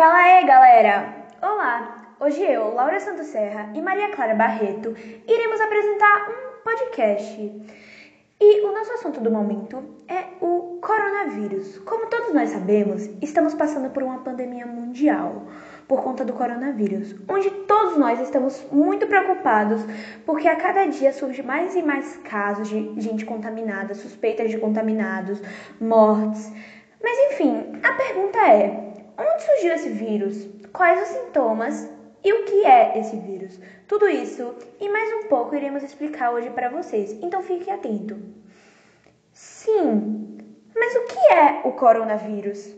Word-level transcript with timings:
Fala 0.00 0.16
aí, 0.16 0.46
galera! 0.46 1.14
Olá! 1.42 2.14
Hoje 2.18 2.42
eu, 2.42 2.72
Laura 2.72 2.98
Santos 3.00 3.26
Serra 3.26 3.70
e 3.74 3.82
Maria 3.82 4.08
Clara 4.08 4.34
Barreto 4.34 4.94
iremos 5.28 5.60
apresentar 5.60 6.26
um 6.30 6.64
podcast. 6.64 7.62
E 8.40 8.60
o 8.62 8.72
nosso 8.72 8.92
assunto 8.94 9.20
do 9.20 9.30
momento 9.30 9.84
é 10.08 10.24
o 10.40 10.78
coronavírus. 10.80 11.76
Como 11.80 12.06
todos 12.06 12.32
nós 12.32 12.48
sabemos, 12.48 13.10
estamos 13.20 13.52
passando 13.52 13.90
por 13.90 14.02
uma 14.02 14.20
pandemia 14.20 14.64
mundial 14.64 15.42
por 15.86 16.02
conta 16.02 16.24
do 16.24 16.32
coronavírus, 16.32 17.14
onde 17.28 17.50
todos 17.66 17.98
nós 17.98 18.18
estamos 18.20 18.66
muito 18.72 19.06
preocupados 19.06 19.82
porque 20.24 20.48
a 20.48 20.56
cada 20.56 20.86
dia 20.86 21.12
surge 21.12 21.42
mais 21.42 21.76
e 21.76 21.82
mais 21.82 22.16
casos 22.24 22.70
de 22.70 22.98
gente 23.02 23.26
contaminada, 23.26 23.92
suspeitas 23.94 24.50
de 24.50 24.56
contaminados, 24.56 25.42
mortes. 25.78 26.50
Mas 27.02 27.32
enfim, 27.32 27.78
a 27.82 27.92
pergunta 27.92 28.38
é: 28.38 28.90
Onde 29.20 29.42
surgiu 29.42 29.74
esse 29.74 29.90
vírus? 29.90 30.48
Quais 30.72 31.02
os 31.02 31.08
sintomas? 31.08 31.90
E 32.24 32.32
o 32.32 32.44
que 32.46 32.64
é 32.64 32.98
esse 32.98 33.16
vírus? 33.16 33.58
Tudo 33.86 34.08
isso 34.08 34.54
e 34.80 34.88
mais 34.88 35.12
um 35.12 35.28
pouco 35.28 35.54
iremos 35.54 35.82
explicar 35.82 36.32
hoje 36.32 36.48
para 36.48 36.70
vocês, 36.70 37.12
então 37.22 37.42
fique 37.42 37.70
atento. 37.70 38.16
Sim, 39.30 40.38
mas 40.74 40.94
o 40.96 41.04
que 41.04 41.18
é 41.34 41.60
o 41.64 41.72
coronavírus? 41.72 42.74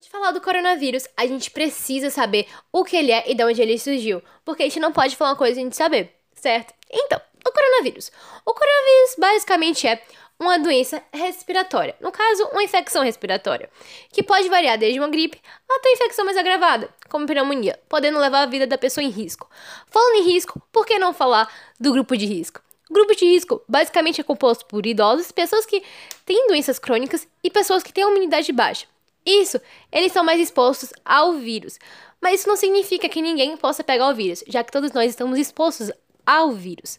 De 0.00 0.08
falar 0.08 0.30
do 0.30 0.40
coronavírus, 0.40 1.08
a 1.16 1.26
gente 1.26 1.50
precisa 1.50 2.08
saber 2.08 2.46
o 2.72 2.84
que 2.84 2.96
ele 2.96 3.10
é 3.10 3.28
e 3.28 3.34
de 3.34 3.42
onde 3.44 3.60
ele 3.60 3.76
surgiu, 3.80 4.22
porque 4.44 4.62
a 4.62 4.66
gente 4.66 4.78
não 4.78 4.92
pode 4.92 5.16
falar 5.16 5.30
uma 5.30 5.36
coisa 5.36 5.56
sem 5.56 5.64
a 5.64 5.66
gente 5.66 5.76
saber, 5.76 6.14
certo? 6.34 6.72
Então, 6.88 7.20
o 7.44 7.52
coronavírus. 7.52 8.12
O 8.46 8.54
coronavírus 8.54 9.16
basicamente 9.18 9.88
é 9.88 10.00
uma 10.38 10.58
doença 10.58 11.02
respiratória, 11.12 11.96
no 12.00 12.12
caso, 12.12 12.44
uma 12.52 12.62
infecção 12.62 13.02
respiratória, 13.02 13.68
que 14.12 14.22
pode 14.22 14.48
variar 14.48 14.78
desde 14.78 15.00
uma 15.00 15.08
gripe 15.08 15.40
até 15.68 15.92
infecção 15.92 16.24
mais 16.24 16.36
agravada, 16.36 16.88
como 17.08 17.26
pneumonia, 17.26 17.78
podendo 17.88 18.18
levar 18.18 18.42
a 18.42 18.46
vida 18.46 18.66
da 18.66 18.78
pessoa 18.78 19.02
em 19.02 19.10
risco. 19.10 19.50
Falando 19.88 20.22
em 20.22 20.32
risco, 20.32 20.62
por 20.70 20.86
que 20.86 20.98
não 20.98 21.12
falar 21.12 21.52
do 21.78 21.92
grupo 21.92 22.16
de 22.16 22.26
risco? 22.26 22.62
O 22.88 22.94
grupo 22.94 23.14
de 23.14 23.24
risco 23.26 23.62
basicamente 23.68 24.20
é 24.20 24.24
composto 24.24 24.64
por 24.64 24.86
idosos, 24.86 25.32
pessoas 25.32 25.66
que 25.66 25.82
têm 26.24 26.46
doenças 26.46 26.78
crônicas 26.78 27.26
e 27.42 27.50
pessoas 27.50 27.82
que 27.82 27.92
têm 27.92 28.04
imunidade 28.04 28.50
baixa. 28.52 28.86
Isso, 29.26 29.60
eles 29.92 30.12
são 30.12 30.24
mais 30.24 30.40
expostos 30.40 30.90
ao 31.04 31.34
vírus. 31.34 31.78
Mas 32.20 32.40
isso 32.40 32.48
não 32.48 32.56
significa 32.56 33.08
que 33.08 33.20
ninguém 33.20 33.56
possa 33.56 33.84
pegar 33.84 34.08
o 34.08 34.14
vírus, 34.14 34.42
já 34.48 34.64
que 34.64 34.72
todos 34.72 34.90
nós 34.92 35.10
estamos 35.10 35.38
expostos 35.38 35.90
ao 36.24 36.52
vírus. 36.52 36.98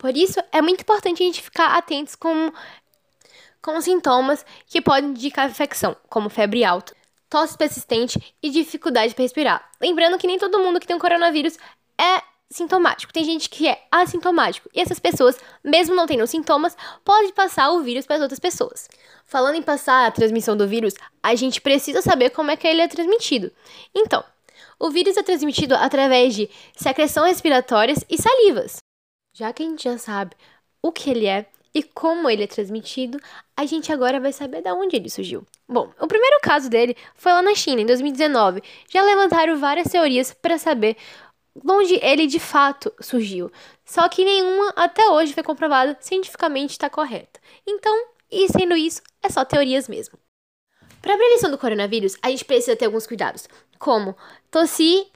Por 0.00 0.16
isso, 0.16 0.40
é 0.50 0.62
muito 0.62 0.80
importante 0.80 1.22
a 1.22 1.26
gente 1.26 1.42
ficar 1.42 1.76
atentos 1.76 2.14
com, 2.14 2.50
com 3.60 3.78
sintomas 3.82 4.46
que 4.66 4.80
podem 4.80 5.10
indicar 5.10 5.50
infecção, 5.50 5.94
como 6.08 6.30
febre 6.30 6.64
alta, 6.64 6.96
tosse 7.28 7.54
persistente 7.54 8.18
e 8.42 8.48
dificuldade 8.48 9.14
para 9.14 9.22
respirar. 9.22 9.70
Lembrando 9.78 10.16
que 10.16 10.26
nem 10.26 10.38
todo 10.38 10.58
mundo 10.58 10.80
que 10.80 10.86
tem 10.86 10.96
um 10.96 10.98
coronavírus 10.98 11.58
é 12.00 12.22
sintomático. 12.50 13.12
Tem 13.12 13.22
gente 13.22 13.50
que 13.50 13.68
é 13.68 13.86
assintomático. 13.92 14.70
E 14.74 14.80
essas 14.80 14.98
pessoas, 14.98 15.38
mesmo 15.62 15.94
não 15.94 16.06
tendo 16.06 16.26
sintomas, 16.26 16.74
podem 17.04 17.30
passar 17.32 17.70
o 17.70 17.82
vírus 17.82 18.06
para 18.06 18.16
as 18.16 18.22
outras 18.22 18.40
pessoas. 18.40 18.88
Falando 19.26 19.56
em 19.56 19.62
passar 19.62 20.06
a 20.06 20.10
transmissão 20.10 20.56
do 20.56 20.66
vírus, 20.66 20.94
a 21.22 21.34
gente 21.34 21.60
precisa 21.60 22.00
saber 22.00 22.30
como 22.30 22.50
é 22.50 22.56
que 22.56 22.66
ele 22.66 22.80
é 22.80 22.88
transmitido. 22.88 23.52
Então, 23.94 24.24
o 24.78 24.90
vírus 24.90 25.18
é 25.18 25.22
transmitido 25.22 25.74
através 25.74 26.34
de 26.34 26.48
secreção 26.74 27.26
respiratórias 27.26 28.02
e 28.08 28.16
salivas. 28.16 28.78
Já 29.32 29.52
que 29.52 29.62
a 29.62 29.66
gente 29.66 29.84
já 29.84 29.96
sabe 29.98 30.36
o 30.82 30.92
que 30.92 31.10
ele 31.10 31.26
é 31.26 31.46
e 31.72 31.82
como 31.82 32.28
ele 32.28 32.44
é 32.44 32.46
transmitido, 32.46 33.18
a 33.56 33.64
gente 33.64 33.92
agora 33.92 34.18
vai 34.18 34.32
saber 34.32 34.60
de 34.62 34.72
onde 34.72 34.96
ele 34.96 35.08
surgiu. 35.08 35.46
Bom, 35.68 35.92
o 36.00 36.06
primeiro 36.08 36.40
caso 36.42 36.68
dele 36.68 36.96
foi 37.14 37.32
lá 37.32 37.42
na 37.42 37.54
China, 37.54 37.80
em 37.80 37.86
2019. 37.86 38.62
Já 38.88 39.02
levantaram 39.02 39.56
várias 39.56 39.88
teorias 39.88 40.32
para 40.32 40.58
saber 40.58 40.96
onde 41.64 41.94
ele 42.02 42.26
de 42.26 42.40
fato 42.40 42.92
surgiu. 43.00 43.52
Só 43.84 44.08
que 44.08 44.24
nenhuma 44.24 44.72
até 44.76 45.08
hoje 45.10 45.32
foi 45.32 45.42
comprovada 45.42 45.96
cientificamente 46.00 46.72
está 46.72 46.90
correta. 46.90 47.40
Então, 47.66 48.06
e 48.30 48.48
sendo 48.48 48.76
isso, 48.76 49.00
é 49.22 49.28
só 49.28 49.44
teorias 49.44 49.88
mesmo. 49.88 50.18
Para 51.00 51.14
a 51.14 51.16
prevenção 51.16 51.50
do 51.50 51.58
coronavírus, 51.58 52.16
a 52.20 52.30
gente 52.30 52.44
precisa 52.44 52.76
ter 52.76 52.84
alguns 52.84 53.06
cuidados, 53.06 53.48
como 53.78 54.14
tossir 54.50 55.06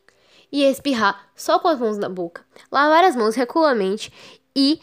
e 0.54 0.62
espirrar 0.62 1.28
só 1.34 1.58
com 1.58 1.66
as 1.66 1.80
mãos 1.80 1.98
na 1.98 2.08
boca, 2.08 2.46
lavar 2.70 3.02
as 3.02 3.16
mãos 3.16 3.34
regularmente 3.34 4.12
e 4.54 4.80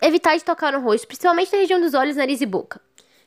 evitar 0.00 0.36
de 0.36 0.42
tocar 0.42 0.72
no 0.72 0.80
rosto, 0.80 1.06
principalmente 1.06 1.52
na 1.52 1.58
região 1.58 1.80
dos 1.80 1.94
olhos, 1.94 2.16
nariz 2.16 2.40
e 2.40 2.46
boca. 2.46 2.80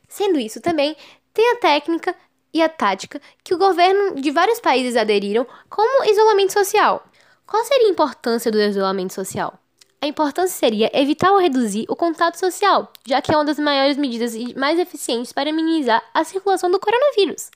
Sendo 0.09 0.37
isso 0.37 0.59
também, 0.59 0.97
tem 1.33 1.53
a 1.53 1.55
técnica 1.55 2.13
e 2.53 2.61
a 2.61 2.67
tática 2.67 3.21
que 3.41 3.53
o 3.53 3.57
governo 3.57 4.19
de 4.19 4.29
vários 4.29 4.59
países 4.59 4.97
aderiram 4.97 5.47
como 5.69 6.03
isolamento 6.03 6.51
social. 6.51 7.01
Qual 7.47 7.63
seria 7.63 7.87
a 7.87 7.91
importância 7.91 8.51
do 8.51 8.59
isolamento 8.59 9.13
social? 9.13 9.57
A 10.01 10.07
importância 10.07 10.57
seria 10.57 10.91
evitar 10.93 11.31
ou 11.31 11.39
reduzir 11.39 11.85
o 11.87 11.95
contato 11.95 12.35
social, 12.35 12.91
já 13.07 13.21
que 13.21 13.33
é 13.33 13.37
uma 13.37 13.45
das 13.45 13.57
maiores 13.57 13.95
medidas 13.95 14.35
e 14.35 14.53
mais 14.59 14.77
eficientes 14.77 15.31
para 15.31 15.53
minimizar 15.53 16.03
a 16.13 16.25
circulação 16.25 16.69
do 16.69 16.77
coronavírus. 16.77 17.49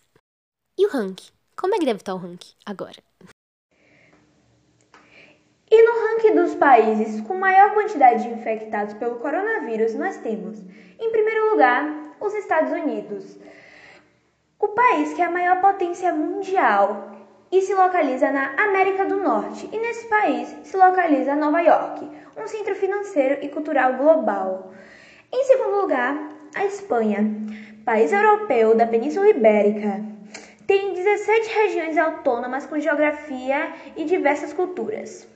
E 0.78 0.86
o 0.86 0.90
ranking? 0.90 1.28
Como 1.58 1.76
é 1.76 1.78
que 1.78 1.86
deve 1.86 2.00
estar 2.00 2.14
o 2.14 2.18
ranking 2.18 2.54
agora? 2.66 3.04
E 5.72 5.84
no 5.84 5.92
ranking 6.08 6.34
dos 6.50 6.56
países 6.56 7.22
com 7.22 7.36
maior 7.36 7.76
quantidade 7.76 8.24
de 8.24 8.34
infectados 8.34 8.96
pelo 8.96 9.20
coronavírus, 9.20 9.94
nós 9.94 10.18
temos, 10.18 10.60
em 11.00 11.12
primeiro 11.12 11.52
lugar, 11.52 12.16
os 12.20 12.34
Estados 12.34 12.72
Unidos, 12.72 13.38
o 14.60 14.70
país 14.70 15.14
que 15.14 15.22
é 15.22 15.26
a 15.26 15.32
maior 15.32 15.62
potência 15.62 16.12
mundial 16.12 17.12
e 17.52 17.62
se 17.62 17.74
localiza 17.76 18.32
na 18.32 18.56
América 18.58 19.06
do 19.06 19.18
Norte. 19.18 19.70
E 19.72 19.78
nesse 19.78 20.08
país 20.08 20.56
se 20.64 20.76
localiza 20.76 21.36
Nova 21.36 21.62
York, 21.62 22.10
um 22.36 22.48
centro 22.48 22.74
financeiro 22.74 23.46
e 23.46 23.50
cultural 23.50 23.94
global. 23.94 24.72
Em 25.32 25.44
segundo 25.44 25.82
lugar, 25.82 26.18
a 26.56 26.66
Espanha, 26.66 27.30
país 27.86 28.12
europeu 28.12 28.76
da 28.76 28.88
Península 28.88 29.30
Ibérica. 29.30 30.04
Tem 30.66 30.94
17 30.94 31.50
regiões 31.54 31.98
autônomas 31.98 32.66
com 32.66 32.80
geografia 32.80 33.72
e 33.96 34.04
diversas 34.06 34.52
culturas. 34.52 35.28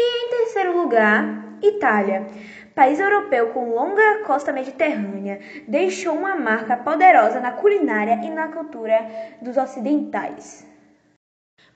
E 0.00 0.26
em 0.26 0.30
terceiro 0.30 0.80
lugar, 0.80 1.58
Itália, 1.60 2.24
país 2.72 3.00
europeu 3.00 3.48
com 3.48 3.74
longa 3.74 4.22
costa 4.24 4.52
mediterrânea, 4.52 5.40
deixou 5.66 6.14
uma 6.14 6.36
marca 6.36 6.76
poderosa 6.76 7.40
na 7.40 7.50
culinária 7.50 8.20
e 8.22 8.30
na 8.30 8.46
cultura 8.46 9.04
dos 9.42 9.56
ocidentais. 9.56 10.64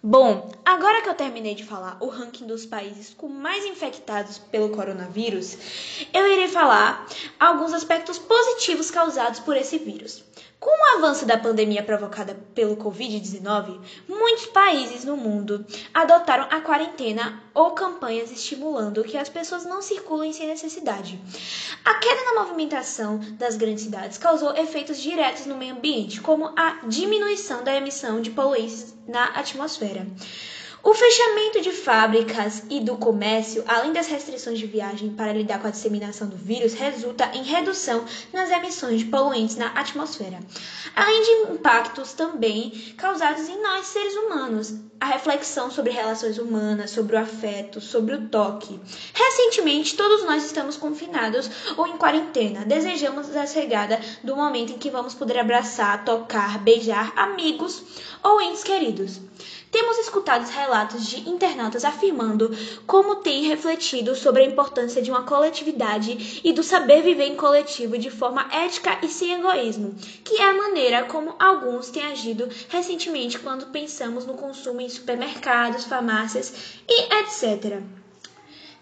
Bom, 0.00 0.48
agora 0.64 1.02
que 1.02 1.08
eu 1.08 1.14
terminei 1.14 1.56
de 1.56 1.64
falar 1.64 1.96
o 2.00 2.06
ranking 2.06 2.46
dos 2.46 2.64
países 2.64 3.12
com 3.12 3.26
mais 3.28 3.64
infectados 3.64 4.38
pelo 4.38 4.68
coronavírus, 4.68 6.06
eu 6.14 6.24
irei 6.30 6.46
falar 6.46 7.04
alguns 7.40 7.72
aspectos 7.72 8.20
positivos 8.20 8.88
causados 8.88 9.40
por 9.40 9.56
esse 9.56 9.78
vírus. 9.78 10.24
Com 10.62 10.70
o 10.70 10.96
avanço 10.96 11.26
da 11.26 11.36
pandemia 11.36 11.82
provocada 11.82 12.36
pelo 12.54 12.76
Covid-19, 12.76 13.80
muitos 14.08 14.46
países 14.46 15.04
no 15.04 15.16
mundo 15.16 15.66
adotaram 15.92 16.46
a 16.48 16.60
quarentena 16.60 17.42
ou 17.52 17.72
campanhas 17.72 18.30
estimulando 18.30 19.02
que 19.02 19.18
as 19.18 19.28
pessoas 19.28 19.64
não 19.64 19.82
circulem 19.82 20.32
sem 20.32 20.46
necessidade. 20.46 21.20
A 21.84 21.94
queda 21.94 22.26
na 22.26 22.44
movimentação 22.44 23.18
das 23.32 23.56
grandes 23.56 23.82
cidades 23.82 24.18
causou 24.18 24.56
efeitos 24.56 25.02
diretos 25.02 25.46
no 25.46 25.56
meio 25.56 25.74
ambiente, 25.74 26.20
como 26.20 26.52
a 26.56 26.78
diminuição 26.86 27.64
da 27.64 27.74
emissão 27.74 28.20
de 28.20 28.30
poluentes 28.30 28.94
na 29.08 29.24
atmosfera. 29.30 30.06
O 30.84 30.94
fechamento 30.94 31.60
de 31.60 31.70
fábricas 31.70 32.64
e 32.68 32.80
do 32.80 32.96
comércio, 32.96 33.62
além 33.68 33.92
das 33.92 34.08
restrições 34.08 34.58
de 34.58 34.66
viagem 34.66 35.10
para 35.10 35.32
lidar 35.32 35.60
com 35.60 35.68
a 35.68 35.70
disseminação 35.70 36.28
do 36.28 36.36
vírus, 36.36 36.74
resulta 36.74 37.30
em 37.34 37.44
redução 37.44 38.04
nas 38.32 38.50
emissões 38.50 38.98
de 38.98 39.04
poluentes 39.04 39.54
na 39.54 39.68
atmosfera, 39.68 40.40
além 40.96 41.22
de 41.22 41.52
impactos 41.52 42.14
também 42.14 42.70
causados 42.96 43.48
em 43.48 43.62
nós 43.62 43.86
seres 43.86 44.16
humanos, 44.16 44.74
a 44.98 45.06
reflexão 45.06 45.70
sobre 45.70 45.92
relações 45.92 46.36
humanas, 46.36 46.90
sobre 46.90 47.14
o 47.14 47.18
afeto, 47.18 47.80
sobre 47.80 48.16
o 48.16 48.28
toque. 48.28 48.80
Recentemente, 49.14 49.96
todos 49.96 50.24
nós 50.24 50.44
estamos 50.44 50.76
confinados 50.76 51.48
ou 51.76 51.86
em 51.86 51.96
quarentena. 51.96 52.64
Desejamos 52.64 53.34
a 53.36 53.46
chegada 53.46 54.00
do 54.22 54.34
momento 54.34 54.72
em 54.72 54.78
que 54.78 54.90
vamos 54.90 55.14
poder 55.14 55.38
abraçar, 55.38 56.04
tocar, 56.04 56.58
beijar 56.58 57.12
amigos 57.16 57.82
ou 58.22 58.40
entes 58.40 58.64
queridos. 58.64 59.20
Temos 59.72 59.96
escutado 59.96 60.46
relatos 60.50 61.06
de 61.06 61.26
internautas 61.26 61.82
afirmando 61.82 62.50
como 62.86 63.16
têm 63.16 63.48
refletido 63.48 64.14
sobre 64.14 64.42
a 64.42 64.46
importância 64.46 65.00
de 65.00 65.10
uma 65.10 65.22
coletividade 65.22 66.42
e 66.44 66.52
do 66.52 66.62
saber 66.62 67.02
viver 67.02 67.24
em 67.24 67.36
coletivo 67.36 67.96
de 67.96 68.10
forma 68.10 68.46
ética 68.52 68.98
e 69.02 69.08
sem 69.08 69.32
egoísmo, 69.32 69.94
que 70.22 70.36
é 70.36 70.44
a 70.44 70.54
maneira 70.54 71.06
como 71.06 71.34
alguns 71.38 71.88
têm 71.88 72.04
agido 72.04 72.50
recentemente 72.68 73.38
quando 73.38 73.72
pensamos 73.72 74.26
no 74.26 74.34
consumo 74.34 74.82
em 74.82 74.90
supermercados, 74.90 75.84
farmácias 75.84 76.76
e 76.86 77.14
etc. 77.20 77.80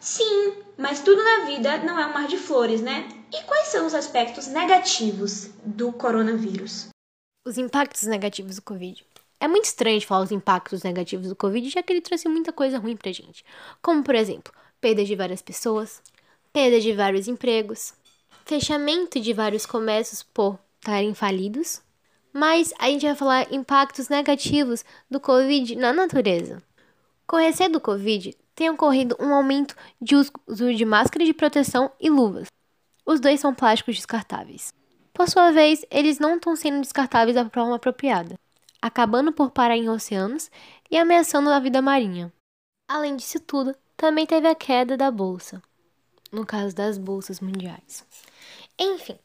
Sim, 0.01 0.55
mas 0.77 1.03
tudo 1.03 1.23
na 1.23 1.45
vida 1.45 1.79
não 1.85 2.01
é 2.01 2.07
um 2.07 2.15
mar 2.15 2.27
de 2.27 2.37
flores, 2.37 2.81
né? 2.81 3.09
E 3.33 3.45
quais 3.45 3.69
são 3.69 3.87
os 3.87 3.95
aspectos 3.95 4.49
negativos 4.49 5.51
do 5.65 5.93
coronavírus? 5.93 6.89
Os 7.47 7.59
impactos 7.59 8.03
negativos 8.03 8.57
do 8.57 8.63
Covid. 8.63 9.09
É 9.43 9.49
muito 9.49 9.65
estranho 9.65 10.01
falar 10.03 10.25
os 10.25 10.31
impactos 10.31 10.83
negativos 10.83 11.29
do 11.29 11.35
Covid, 11.35 11.67
já 11.71 11.83
que 11.83 11.91
ele 11.91 12.03
trouxe 12.03 12.29
muita 12.29 12.53
coisa 12.53 12.79
ruim 12.79 12.95
pra 12.95 13.11
gente. 13.11 13.43
Como, 13.81 14.05
por 14.05 14.15
exemplo, 14.15 14.53
perda 14.79 15.03
de 15.03 15.17
várias 15.17 15.41
pessoas, 15.41 16.03
perda 16.53 16.79
de 16.79 16.93
vários 16.93 17.27
empregos, 17.27 17.95
fechamento 18.45 19.19
de 19.19 19.33
vários 19.33 19.65
comércios 19.65 20.23
por 20.23 20.59
estarem 20.79 21.15
falidos. 21.15 21.81
Mas 22.35 22.75
a 22.79 22.89
gente 22.89 23.07
vai 23.07 23.15
falar 23.17 23.53
impactos 23.53 24.11
negativos 24.11 24.85
do 25.11 25.19
Covid 25.19 25.75
na 25.75 25.93
natureza. 25.93 26.63
Com 27.27 27.37
o 27.37 27.41
receio 27.41 27.73
do 27.73 27.81
Covid, 27.81 28.37
tem 28.55 28.69
ocorrido 28.69 29.17
um 29.19 29.33
aumento 29.33 29.75
de 30.01 30.17
uso 30.17 30.75
de 30.75 30.85
máscara 30.85 31.25
de 31.25 31.33
proteção 31.33 31.91
e 31.99 32.11
luvas. 32.11 32.49
Os 33.07 33.21
dois 33.21 33.41
são 33.41 33.55
plásticos 33.55 33.97
descartáveis. 33.97 34.73
Por 35.15 35.29
sua 35.29 35.51
vez, 35.51 35.85
eles 35.91 36.19
não 36.19 36.37
estão 36.37 36.55
sendo 36.55 36.83
descartáveis 36.83 37.35
da 37.35 37.49
forma 37.49 37.77
apropriada, 37.77 38.39
acabando 38.81 39.33
por 39.33 39.51
parar 39.51 39.77
em 39.77 39.89
oceanos 39.89 40.51
e 40.91 40.97
ameaçando 40.97 41.51
a 41.51 41.61
vida 41.61 41.83
marinha. 41.83 42.33
Além 42.89 43.17
disso 43.17 43.39
tudo, 43.41 43.75
também 43.97 44.27
teve 44.27 44.49
a 44.49 44.55
queda 44.55 44.97
da 44.97 45.11
bolsa, 45.11 45.63
no 46.33 46.47
caso 46.47 46.75
das 46.75 46.99
bolsas 46.99 47.41
mundiais. 47.41 48.05
Enfim, 48.79 49.19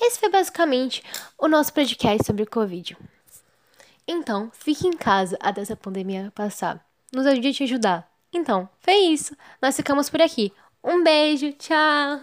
esse 0.00 0.18
foi 0.18 0.28
basicamente 0.28 1.02
o 1.38 1.48
nosso 1.48 1.72
podcast 1.72 2.26
sobre 2.26 2.42
o 2.42 2.50
Covid. 2.50 2.96
Então, 4.06 4.50
fique 4.52 4.86
em 4.86 4.92
casa 4.92 5.38
até 5.40 5.62
essa 5.62 5.76
pandemia 5.76 6.32
passar. 6.34 6.84
Nos 7.12 7.26
ajude 7.26 7.48
a 7.48 7.52
te 7.52 7.62
ajudar. 7.64 8.12
Então, 8.32 8.68
foi 8.80 8.94
isso. 8.94 9.34
Nós 9.62 9.76
ficamos 9.76 10.10
por 10.10 10.20
aqui. 10.20 10.52
Um 10.82 11.02
beijo, 11.02 11.52
tchau! 11.52 12.20